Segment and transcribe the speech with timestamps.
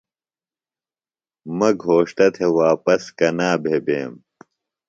[1.57, 4.11] مہ گھوݜٹہ تھےۡ واپس کنا بھےۡ بیم